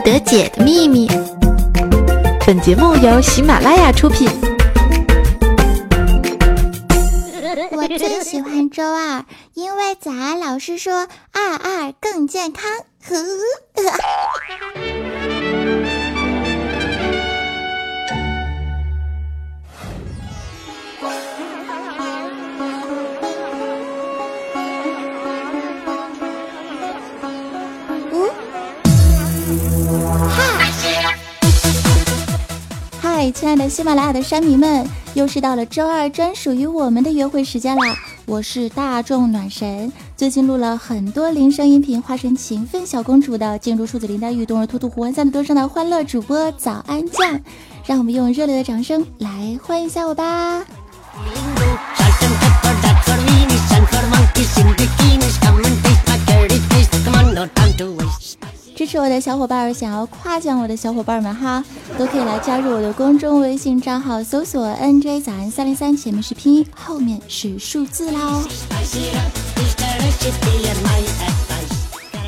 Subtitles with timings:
[0.00, 1.08] 得解的秘密。
[2.46, 4.28] 本节目由喜马拉雅出品。
[7.72, 9.24] 我最喜欢周二，
[9.54, 12.64] 因为早安老师说二二更健康。
[33.20, 37.94] 嗨，亲爱的喜马拉雅的山民们，又是到了周二专属于我们的约会时间啦！
[38.24, 47.38] 我是大众暖神，最近录了很多铃声音频，化身勤奋小公主的进入数字林黛玉、冬儿、兔兔、胡文三的多声的欢乐主播早安酱，
[47.84, 49.28] 让我们用热烈的掌声来
[49.62, 50.64] 欢迎一下我吧！
[58.80, 61.62] 支持我的小伙伴，想要夸奖我的小伙伴们哈，
[61.98, 68.42] 都可以来加入我的公众微信账号，搜索 “nj 早安三零三”，前面是拼音，后面是数字啦哦。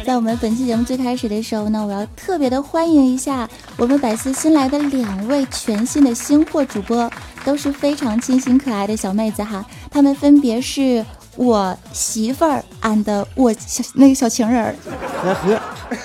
[0.04, 7.10] 在我们本期节目最开始的时候呢，我要特别的欢迎一下我们百思新来的两位全新的新货主播，
[7.46, 11.02] 都是非常清新可爱的小妹子哈，她们分别是
[11.34, 14.76] 我媳妇儿 and 我小那个小情人儿。
[15.22, 15.58] 呵呵。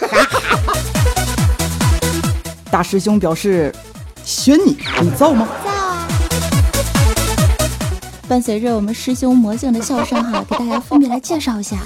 [2.72, 3.74] 大师兄表示
[4.24, 6.08] ：“选你，你造吗？”造啊！
[8.28, 11.78] 伴随着我们师兄魔性的笑声哈， 给大家分别来介绍一下。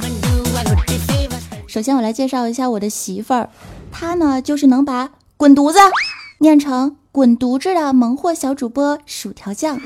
[1.68, 3.50] 首先，我来介绍一下我的媳妇儿，
[3.92, 5.78] 她呢就是能把“滚犊子”
[6.40, 9.80] 念成“滚犊子”的萌货小主播薯条酱。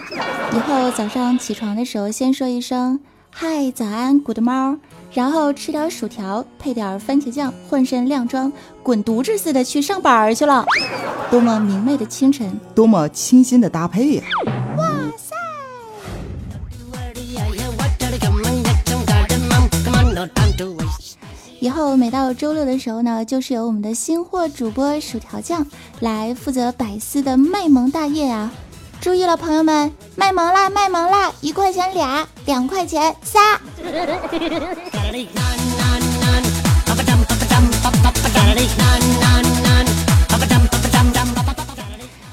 [0.54, 4.78] 以后早上起床的时候，先说一声“嗨，早安，good 猫”。
[5.16, 8.52] 然后吃点薯条，配点番茄酱，换身靓装，
[8.84, 10.66] 滚犊子似的去上班去了。
[11.32, 14.24] 多么明媚的清晨，多么清新的搭配呀！
[14.76, 14.86] 哇
[15.18, 15.34] 塞！
[21.62, 25.66] 以后每到周六的时候呢，就是由我们的新货主播薯条酱
[26.02, 28.52] 来负责百思的卖萌大业啊！
[29.06, 31.32] 注意了，朋友们，卖萌啦，卖萌啦！
[31.40, 33.62] 一块钱俩，两块钱仨。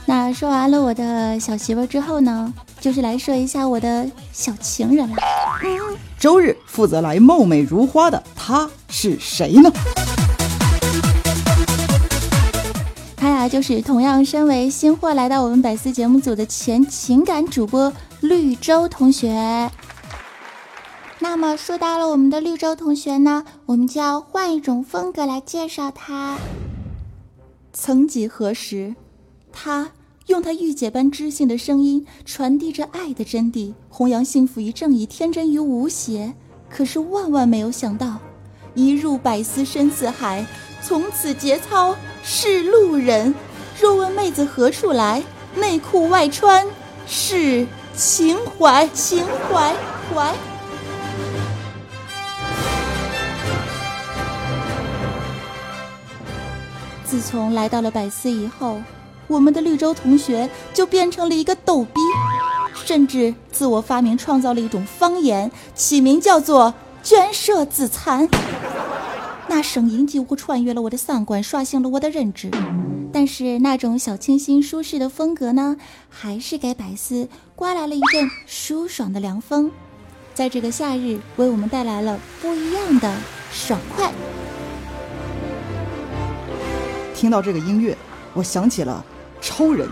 [0.06, 2.50] 那说完了我的小媳妇之后呢，
[2.80, 5.16] 就是来说一下我的小情人了。
[6.18, 9.70] 周日负责来貌美如花的他是谁呢？
[13.42, 19.68] 他，就是同样身为新货来到我们百思节目组的前情感主播绿洲同学。
[21.18, 26.38] 那么说到了我们的绿洲同学呢，我们就要换一种风格来介绍他。
[27.72, 28.94] 曾几何时，
[29.50, 29.90] 他
[30.28, 36.32] 用他御姐般知性的声音传递着爱的真谛，弘扬幸福与正义，天真与无邪。
[36.70, 38.20] 可是万万没有想到，
[38.76, 40.46] 一入百思深似海，
[40.80, 43.34] 从此节操是路人。
[43.80, 45.22] 若问妹子何处来，
[45.56, 46.66] 内裤外穿
[47.06, 47.66] 是
[47.96, 49.74] 情怀，情怀
[50.14, 50.32] 怀。
[57.04, 58.80] 自从来到了百思以后，
[59.26, 62.00] 我们的绿洲同学就变成了一个逗逼，
[62.86, 66.72] 甚至自我发明创造了一种方言，起名叫做
[67.02, 68.26] “捐舍自残”。
[69.54, 72.50] 那声音几乎穿越了我的三观，刷新了我的认知。
[73.12, 75.76] 但是那种小清新舒适的风格呢，
[76.08, 79.70] 还是给百思刮来了一阵舒爽的凉风，
[80.32, 83.14] 在这个夏日为我们带来了不一样的
[83.52, 84.10] 爽快。
[87.14, 87.94] 听到这个音乐，
[88.32, 89.04] 我想起了
[89.42, 89.86] 超人。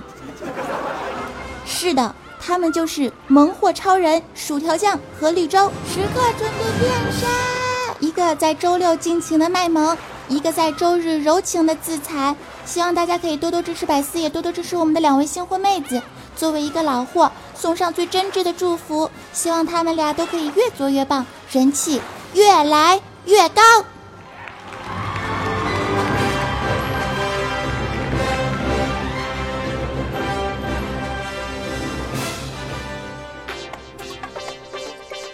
[1.66, 7.59] 是的，他们就是萌货超人薯条酱和绿洲，时刻准备变身。
[8.00, 9.97] 一个在周六尽情的卖萌，
[10.28, 12.34] 一个在周日柔情的自残。
[12.64, 16.00] 希望大家可以多多支持百思，也多多支持我们的两位新婚妹子。
[16.35, 22.00] 作为一个老货，送上最真挚的祝福，希望他们俩都可以越做越棒，人气
[22.32, 23.61] 越来越高。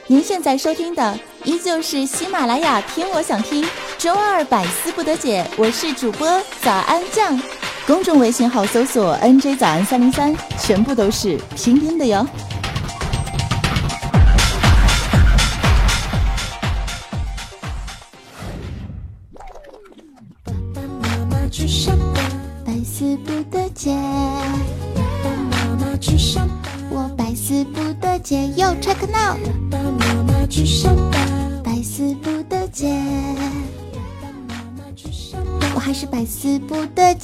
[0.08, 3.64] 您现在收听的依旧是喜马拉雅听我想听
[3.96, 6.28] 周二百思不得解，我是主播
[6.60, 7.40] 早安酱，
[7.86, 12.26] 公众微信号搜索 NJ 早安三零三，全部都是拼音的哟。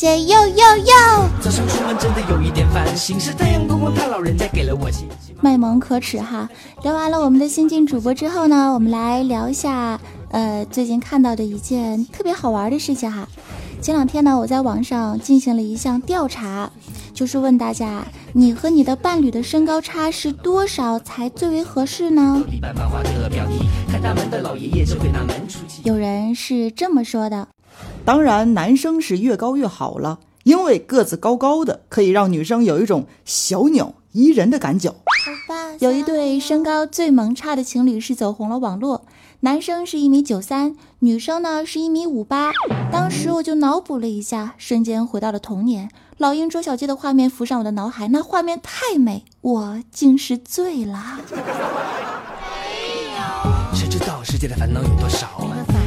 [0.02, 1.28] 不得解，Yo Yo Yo。
[1.40, 5.32] 早上出门真的有一点烦心，是太阳公公他老人家给了我信心。
[5.40, 6.48] 卖萌可耻哈！
[6.82, 10.00] 聊完了我们的新晋主播之后呢，我们来聊一下，
[10.32, 13.28] 呃，最近看到的一件特别好玩的事情哈。
[13.80, 16.68] 前两天呢，我在网上进行了一项调查，
[17.14, 22.42] 就是问大家，你和你的伴侣的身高差是多少才最为合适呢？
[25.84, 27.46] 有人是这么说的：
[28.04, 34.92] 当然，男生是越高越好了，因为个子高高的可以让女生有一种小鸟依人的感觉。
[35.78, 39.02] 有一对身高最萌差的情侣是走红了网络。
[39.40, 42.50] 男生是一米九三，女生呢是一米五八。
[42.90, 45.88] 当时我就脑补了一下，瞬间回到了童年，
[46.18, 51.20] 老鹰捉小鸡的画面浮上我的脑海，那画面太美，我竟是醉了。
[53.72, 55.46] 谁知道世界的烦恼有多少？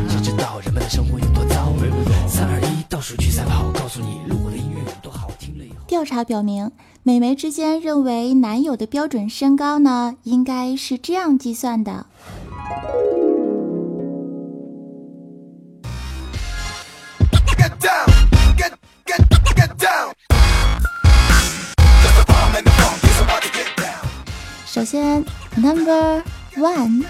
[0.10, 1.65] 谁知道人们的生活有多糟？
[3.08, 5.76] 数去赛跑，告诉你录我的音乐有多好听了。
[5.86, 6.72] 调查表明，
[7.04, 12.08] 美眉之间认为男友的标准身高呢，应该是这样计算的。
[24.66, 25.24] 首先
[25.56, 26.24] ，Number
[26.56, 27.06] One，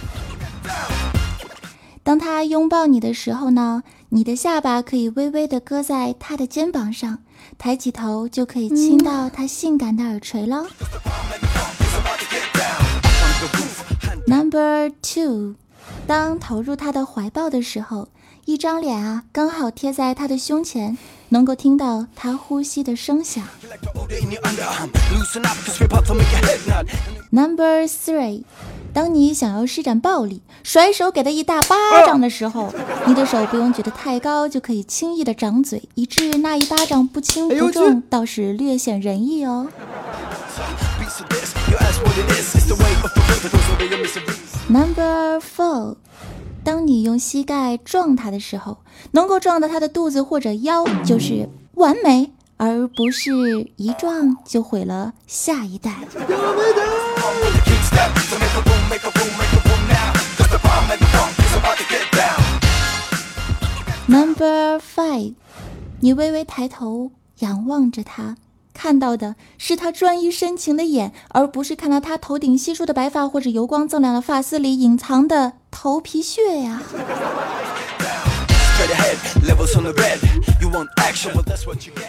[2.03, 3.81] 当他拥抱你的时候呢，
[4.15, 7.19] 你的下巴可以微微的搁在他的肩膀上，
[7.57, 10.65] 抬起头就可以亲到他性感的耳垂了。
[14.25, 15.56] Number Two，
[16.07, 18.07] 当投入他的怀抱的时候，
[18.45, 20.97] 一张脸啊刚好贴在他的胸前。
[21.27, 23.44] 能够听到他呼吸的声响。
[27.31, 28.44] Number three，
[28.95, 31.75] 当你想要施展暴力，甩手给他一大巴
[32.06, 32.74] 掌的时候，
[33.06, 39.68] 你的手不用举得太高，就可以轻易的掌嘴，以致那一巴掌不轻不重，倒是略显仁义哦。
[44.69, 45.97] Number four。
[46.63, 48.77] 当你用膝盖撞他的时候，
[49.12, 53.33] 能够撞到他的肚子或者腰，就是完美，而不是
[53.75, 55.92] 一撞就毁了下一代。
[64.75, 65.33] Number five，
[66.01, 68.36] 你微微抬头仰望着他。
[68.74, 76.81] 看到的是他专一深情的眼，而不是看到他头顶稀疏的白发或者油光锃亮的发丝里隐藏的头皮屑呀。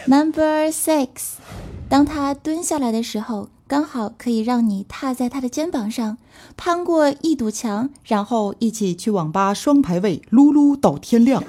[0.07, 1.09] Number six，
[1.89, 6.19] 当他蹲下来的时候，刚好可以让你踏在他的肩膀上，
[6.57, 11.45] 攀过一堵墙，然后一起去网吧双排位撸撸到天亮。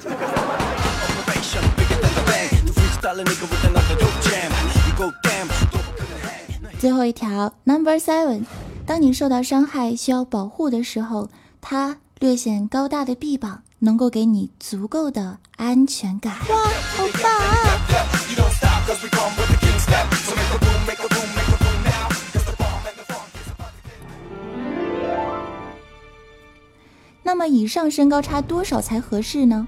[6.80, 8.46] 最后一条，Number Seven，
[8.86, 11.30] 当你受到伤害需要保护的时候，
[11.62, 16.34] 它略显高大的臂膀能够给你足够的安全感。
[16.50, 16.56] 哇，
[16.96, 17.54] 好棒啊！
[27.24, 29.68] 那么，以上身高差多少才合适呢？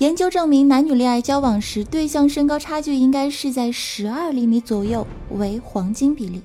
[0.00, 6.40] 研究证明，男女恋爱交往时，对象身高差距应该是在十二厘米左右为黄金比例。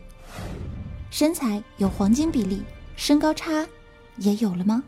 [1.09, 2.61] 身材有黄金比例，
[2.97, 3.65] 身高差
[4.17, 4.83] 也有了吗？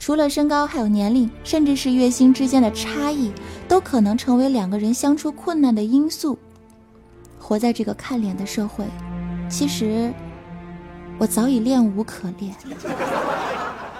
[0.00, 3.30] 除了身高，还有年龄，甚至是月薪之间的差异，
[3.68, 6.36] 都可能成为两个人相处困难的因素。
[7.38, 8.84] 活在这个看脸的社会，
[9.48, 10.12] 其实
[11.18, 12.52] 我早已练无可恋。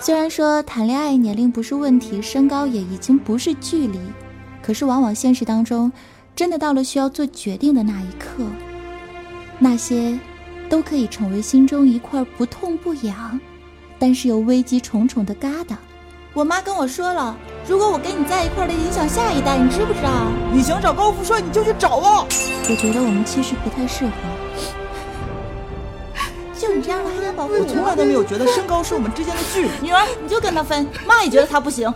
[0.05, 4.01] 虽然说谈恋爱年龄不是问题，身高也已经不是距离，
[4.61, 5.93] 可是往往现实当中，
[6.35, 8.43] 真的到了需要做决定的那一刻，
[9.61, 10.19] 那些
[10.69, 13.39] 都可以成为心中一块不痛不痒，
[13.97, 15.77] 但是又危机重重的疙瘩。
[16.35, 17.37] 我妈跟我说了，
[17.69, 20.27] 如果我跟你在一块儿的影响下一代，你知不知道？
[20.53, 22.27] 你想找高富帅，你就去找啊！
[22.69, 24.13] 我觉得我们其实不太适合。
[26.63, 29.69] 就你这样的，还得保护我从来都没有觉得身高是我们之间的距离。
[29.83, 31.93] 女儿，你就跟他分，妈也觉得他不行。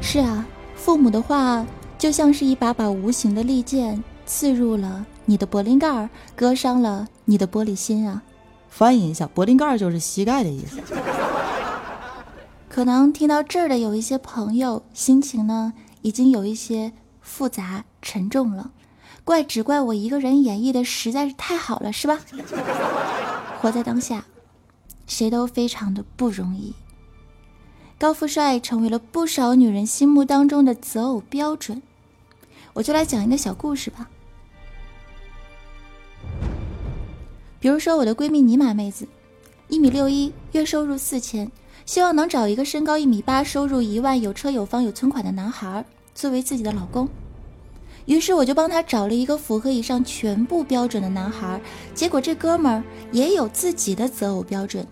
[0.00, 1.64] 是啊，父母的话
[1.96, 8.20] 就像是一把把无形的利剑，刺入了你的柏林盖，割伤了你的玻璃心啊。
[8.68, 10.80] 翻译一下，柏林盖就是膝盖的意思。
[12.68, 16.90] 可能听到这儿的有一些朋友，心情呢已经有一些
[17.20, 18.72] 复杂沉重了。
[19.24, 22.20] 怪只怪我一个人演绎的实在是太好了，是吧？
[23.60, 24.26] 活在当下，
[25.06, 26.74] 谁都非常的不容易。
[27.98, 31.80] 高富帅成为了不少女人心目当中的择偶标准。
[32.74, 34.10] 我就来讲一个小故事吧。
[37.60, 39.08] 比如说，我的闺蜜尼玛妹子，
[39.68, 41.50] 一米六一，月收入四千，
[41.86, 45.82] 希望能找一个身高一米八、收入一万、有车有房有存款的男孩
[46.14, 47.08] 作为自己的老公。
[48.06, 51.60] 于是我就帮他找了一个符合以上全部标准的男孩，
[51.94, 52.82] 结果这哥们儿
[53.12, 54.86] 也有自己的择偶标准，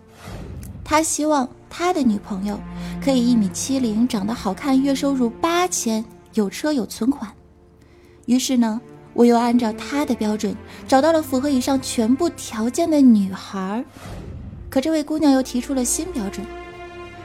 [0.83, 2.59] 他希望他的女朋友
[3.05, 6.03] 可以一米七零，长得好看，月收入八千，
[6.35, 7.31] 有车有存款。
[8.25, 8.81] 于是呢，
[9.13, 10.57] 我又按照他的标准
[10.89, 13.85] 找到了符合以上全部条件的女孩，
[14.71, 16.47] 可这位姑娘又提出了新标准，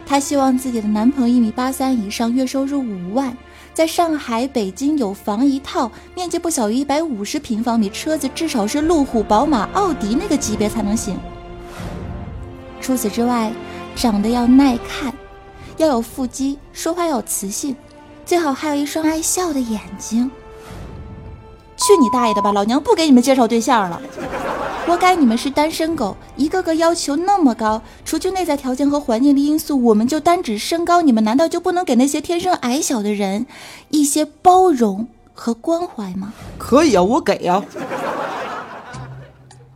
[0.05, 3.37] 她希望自己的男朋友一米八三以上，月收入五万。
[3.77, 11.15] 在上海、北京有房一套，面积不小于一百五十平方米，车子至少是路虎、宝马、奥迪那个级别才能行。
[12.81, 13.53] 除此之外，
[13.95, 15.13] 长得要耐看，
[15.77, 17.75] 要有腹肌，说话要有磁性，
[18.25, 20.31] 最好还有一双爱笑的眼睛。
[21.75, 22.51] 去你大爷的吧！
[22.51, 24.01] 老娘不给你们介绍对象了。
[24.87, 33.45] 活该你们是单身狗，一个个要求那么高，除去内在条件和环境的因素，我们就单指身高，你们难道就不能给那些天生矮小的人
[33.89, 36.31] 一些包容和关怀吗？
[36.57, 37.65] 可以啊，我给啊。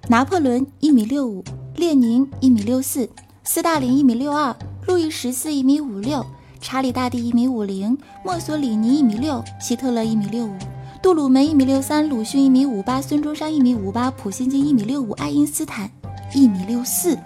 [0.08, 1.44] 拿破仑一米六五，
[1.75, 3.10] 列宁一米六四，
[3.44, 4.56] 斯大林一米六二，
[4.88, 6.25] 路易十四一米五六，
[6.62, 10.56] 查理大帝一米五零，墨索里尼一米六，希特勒一米六五。
[11.01, 15.89] 杜鲁门一米六三，鲁迅一米五八，孙中山一米五八，普希金一米六五，爱因斯坦
[16.31, 17.17] 一米六四。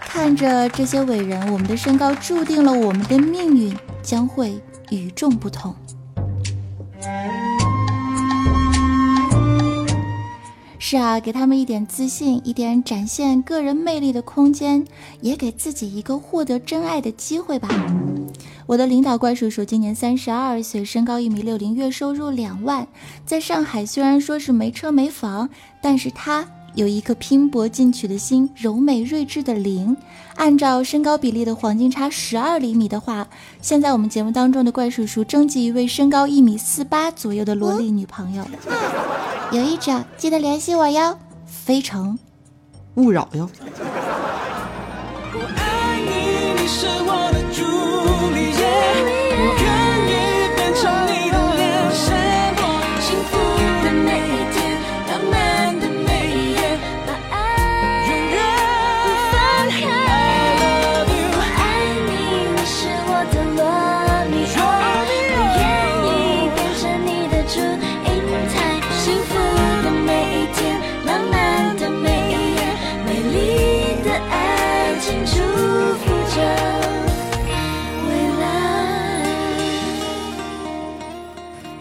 [0.00, 5.74] 看着这些伟人，我们的身高注定了我们的命运将会与众不同。
[10.78, 14.86] 是啊，给他们一点自信，一点展现个人魅力的空间，
[15.20, 17.68] 也给自己一个获得真爱的机会吧。
[18.70, 22.86] 我的领导怪叔叔今年三十二岁，身高一米六零，月收入两万，
[23.26, 25.50] 在上海虽然说是没车没房，
[25.82, 26.46] 但是他
[26.76, 29.96] 有一颗拼搏进取的心，柔美睿智的灵。
[30.36, 33.26] 按照身高比例的黄金差十二厘米的话，
[33.60, 38.46] 现在我们节目当中的怪叔叔征集一位身高一米四八左右的萝莉女朋友，
[39.50, 41.18] 有意者记得联系我哟。
[41.44, 42.16] 非诚
[42.94, 43.50] 勿扰哟。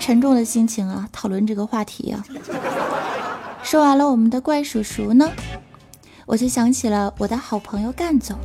[0.10, 2.26] 沉重的心情啊，讨论这个话题啊。
[3.62, 5.30] 说完了我们的怪叔叔呢，
[6.26, 8.36] 我就想起了我的好朋友干总。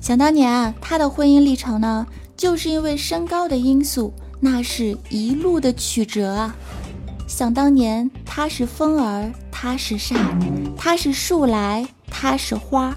[0.00, 2.06] 想当年啊，他的婚姻历程呢，
[2.36, 6.54] 就是因为身高的因素，那是一路的曲折啊。
[7.26, 10.14] 想当年，他是风儿，他是沙，
[10.76, 12.96] 他是树来，他是花，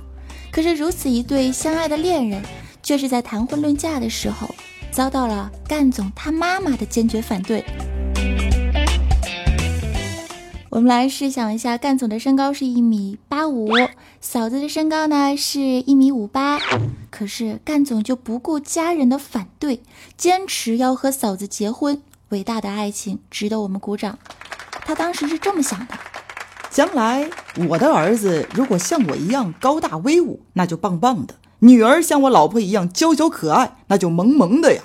[0.52, 2.44] 可是如此一对相爱的恋人。
[2.90, 4.50] 却是在谈婚论嫁的时候，
[4.90, 7.64] 遭到了干总他妈妈的坚决反对。
[10.72, 13.70] 我们来试想一下，干总的身高是一米八五，
[14.20, 16.60] 嫂子的身高呢是一米五八，
[17.12, 19.84] 可是干总就不顾家人的反对，
[20.18, 22.02] 坚持要和嫂子结婚。
[22.30, 24.18] 伟大的爱情值得我们鼓掌。
[24.72, 25.94] 他当时是这么想的：
[26.72, 27.30] 将来
[27.70, 31.36] 我的儿子如果像我一样高大威武，那就棒棒的。
[31.60, 34.82] 女儿像我老婆一样娇小可爱，那就萌萌的呀。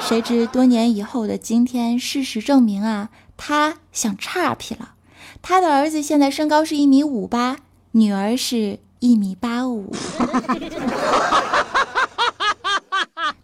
[0.00, 4.94] 谁知多年以后的今天，事实证明啊，他想差评了。
[5.40, 7.58] 他的儿子现在身高是一米五八，
[7.92, 9.94] 女儿是一米八五。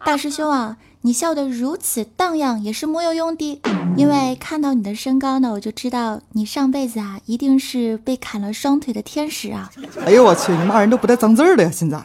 [0.03, 3.61] 大师兄啊，你笑得如此荡漾，也是木有用的。
[3.95, 9.71] 因为看到你的身高呢，我就知道你上辈子啊，一定是被砍了双腿的天使啊。
[10.05, 12.03] 哎呦我去，你骂人都不带脏字儿的呀，现在。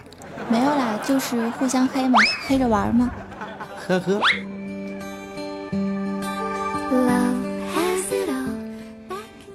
[0.50, 3.10] 没有啦，就是互相黑嘛，黑着玩嘛。
[3.86, 4.20] 呵呵。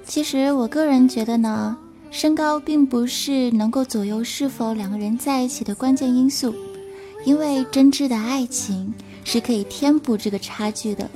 [0.04, 1.76] 其实我个人觉得呢，
[2.10, 6.54] 身高并不是能够左右是否两个人在一起的关键因素，
[7.26, 11.08] 因为真挚的爱情是可以填补这个差距的。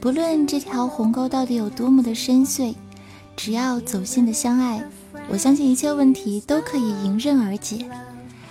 [0.00, 2.72] 不论这条鸿沟到底有多么的深邃，
[3.36, 4.80] 只要走心的相爱，
[5.28, 7.84] 我相信一切问题都可以迎刃而解。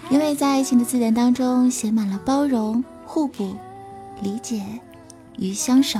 [0.09, 3.55] 因为在爱情的字典当中写满了包容、互补、
[4.21, 4.61] 理解
[5.37, 5.99] 与相守。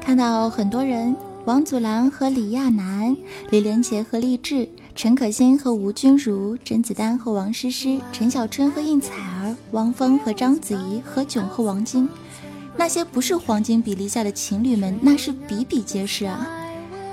[0.00, 1.14] 看到很多人，
[1.44, 3.16] 王祖蓝和李亚男，
[3.50, 12.08] 李连杰和励志，陈可辛和吴君如，甄子丹和王诗诗，陈小春和应采儿，汪峰和章子怡，何炅和王晶，
[12.76, 16.46] 那些不是黄金比例下的情侣们，那是比比皆是啊！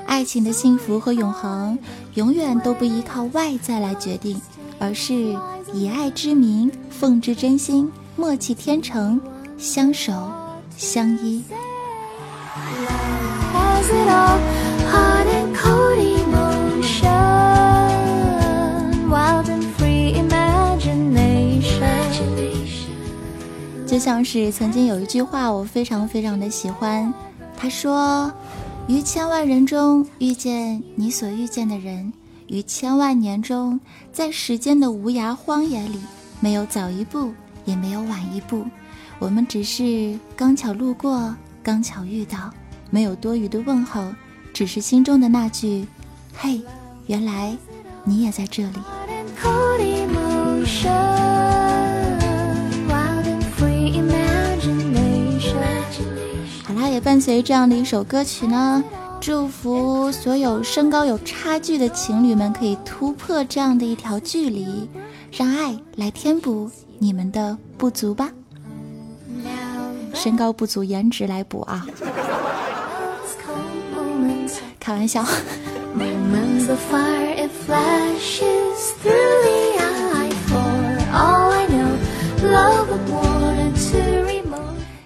[0.06, 1.78] 爱情的幸福和永恒，
[2.16, 4.42] 永远都不依靠外在来决定，
[4.80, 5.14] 而是
[5.74, 9.22] 以爱之名，奉之真心，默契天成，
[9.58, 10.12] 相守
[10.76, 11.44] 相依。
[24.02, 27.14] 像是曾经有一句话，我非常非常的喜欢。
[27.56, 28.34] 他说
[28.90, 32.12] ：“于千万人中遇见你所遇见的人，
[32.48, 33.80] 于千万年中，
[34.12, 36.00] 在时间的无涯荒野里，
[36.40, 37.32] 没有早一步，
[37.64, 38.66] 也没有晚一步，
[39.20, 42.52] 我们只是刚巧路过，刚巧遇到。”
[42.90, 44.04] 没有多余的问候，
[44.52, 45.86] 只是心中的那句
[46.36, 46.60] ：“嘿，
[47.06, 47.56] 原来
[48.04, 48.80] 你也在这里。”
[57.22, 58.84] 随这样的一首歌曲呢，
[59.20, 64.90] 祝福所有身高有差距的情侣们可以突破这样的一条距离，
[65.32, 68.32] 让爱来填补你们的不足吧。
[70.14, 71.86] 身高不足，颜值来补啊！
[74.80, 75.24] 开玩笑。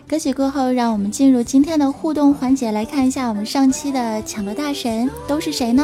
[0.08, 5.84] 歌曲过后，让我们进入今天的互动环节，来看一下我们上期的抢歌大神都是谁呢？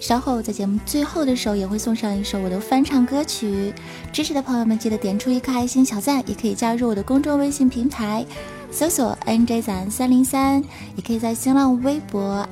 [0.00, 3.74] 稍后在节目最后的时候，也会送上一首我的翻唱歌曲。
[4.10, 8.24] 支持的朋友们，记得点出一颗爱心小赞，也可以加入我的公众微信平台。
[8.70, 10.64] 搜索 NJ 早安三零三，
[10.96, 12.48] 也可以在新浪微博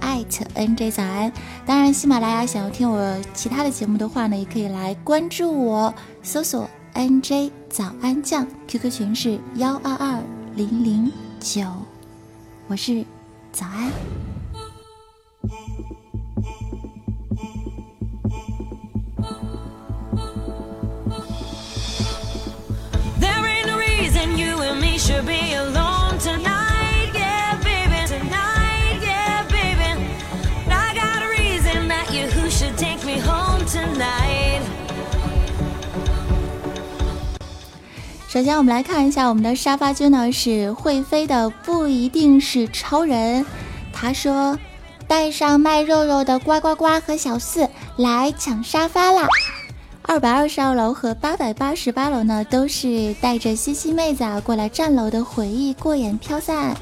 [0.54, 1.32] @NJ 早安。
[1.64, 10.22] 当然，喜马拉雅想要听我其他的节目的话呢，也可以来关注我，搜索 NJ 早安酱，QQ 群是幺二二
[10.55, 11.61] 零零九，
[12.67, 13.05] 我是
[13.51, 13.91] 早安。
[38.36, 43.46] 首先，我们来看一下我们的沙发君呢，是会飞的，不一定是超人。
[43.94, 44.58] 他说
[45.08, 49.26] ：“带上卖肉肉的呱呱呱和小四来抢沙发啦！”
[50.04, 56.76] 二百二十二楼和八百八十八楼呢，都是带着西西妹子啊过来站楼的回忆过眼飘散。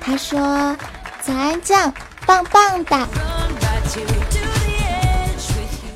[0.00, 0.74] 他说
[1.20, 1.92] ：“早安酱，
[2.24, 3.08] 棒棒的。”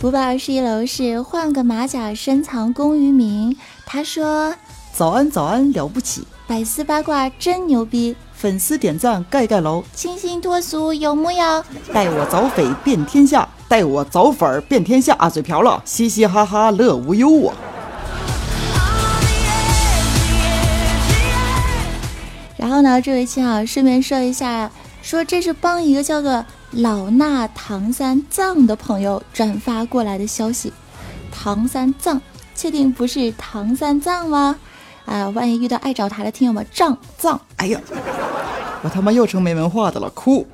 [0.04, 3.56] 五百二十一楼是换个马甲深藏功与名。
[3.86, 4.54] 他说。
[4.98, 6.26] 早安，早安，了不起！
[6.48, 8.16] 百思八卦真牛逼！
[8.32, 9.84] 粉丝点赞盖盖楼！
[9.94, 11.64] 清新脱俗有木有？
[11.92, 15.30] 带我找匪遍天下，带我找粉儿遍天下啊！
[15.30, 17.54] 嘴瓢了，嘻嘻哈哈乐无忧啊！
[22.56, 24.68] 然后呢，这位亲啊，顺便说一下，
[25.00, 30.72] 说这是帮一个叫做老衲唐三藏的朋友转发过来的消息。
[31.30, 32.20] 唐三藏，
[32.56, 34.56] 确定不是唐三藏吗？
[35.08, 37.80] 啊，万一遇到爱找茬的听友们，藏藏，哎呀，
[38.82, 40.46] 我他妈又成没文化的了，哭。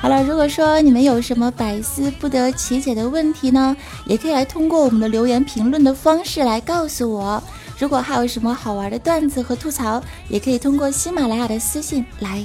[0.00, 7.40] 好了，如果说你们有什么百思不得其解的问题呢，也可以来通过我们的留言评论的方式来告诉我。
[7.78, 12.44] 如果还有什么好玩的段子和吐槽，也可以通过喜马拉雅的私信来。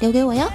[0.00, 0.48] 留给我哟！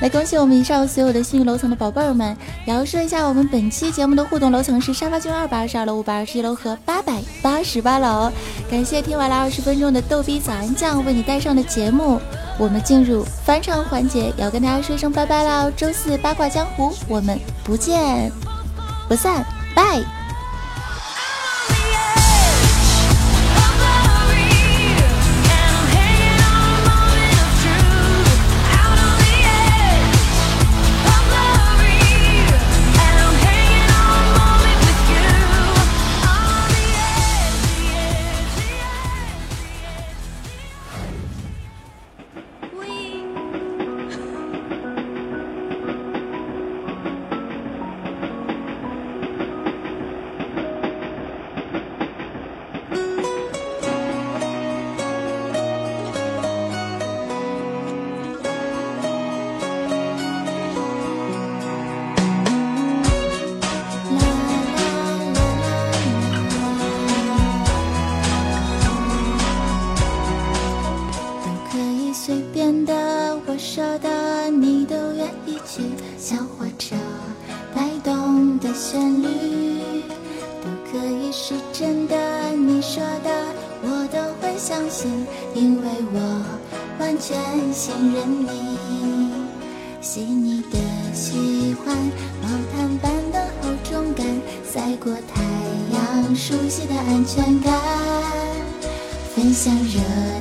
[0.00, 2.36] 来恭喜我们以上所有的幸运楼层的宝贝儿们！
[2.64, 8.30] 也要说一下，我们本期节目的互动楼层是沙发君二百二十二楼、五百二十一楼和八百八十八楼。
[8.70, 12.20] 感谢听完了二十分钟的逗逼早安酱为你带上的节目，
[12.58, 15.68] 我们进入翻唱环节，也要跟大家说一声拜拜了。
[15.72, 18.30] 周四八卦江湖，我们不见
[19.08, 20.17] 不散，拜。
[87.28, 87.36] 全
[87.74, 88.78] 信任你。
[90.00, 90.78] 细腻的
[91.12, 91.94] 喜欢，
[92.40, 94.24] 毛毯般的厚重感，
[94.64, 95.42] 赛过太
[95.92, 97.70] 阳，熟悉的安全感。
[99.36, 100.00] 分享热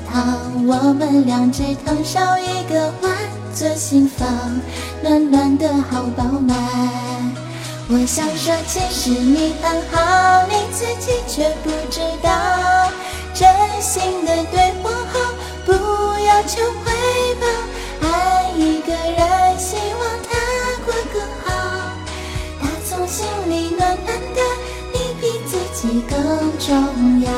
[0.09, 3.11] 汤，我们两只汤勺一个碗，
[3.53, 4.25] 做心房，
[5.03, 6.55] 暖暖的好饱满。
[7.89, 12.31] 我想说，其实你很好，你自己却不知道。
[13.33, 13.45] 真
[13.81, 15.19] 心的对我好，
[16.27, 16.91] 要求回
[17.39, 17.47] 报。
[18.01, 20.29] 爱一个人，希望他
[20.85, 21.47] 过更好。
[22.61, 24.41] 打从心里暖暖的，
[24.91, 26.17] 你比自己更
[26.59, 27.31] 重要。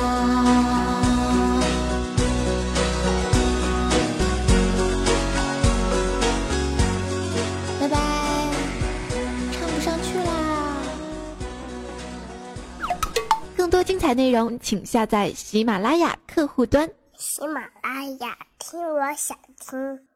[13.55, 16.89] 更多精彩内容，请下载喜马拉雅客户端。
[17.17, 20.08] 喜马拉雅，听我想听。